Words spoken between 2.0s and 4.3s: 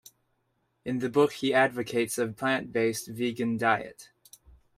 a plant-based vegan diet.